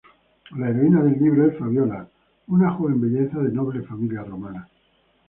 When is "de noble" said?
3.37-3.83